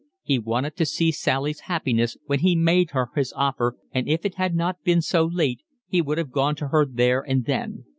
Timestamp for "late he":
5.31-6.01